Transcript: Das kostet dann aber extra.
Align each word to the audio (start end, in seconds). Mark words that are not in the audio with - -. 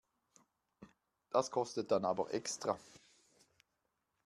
Das 1.29 1.51
kostet 1.51 1.91
dann 1.91 2.05
aber 2.05 2.33
extra. 2.33 2.75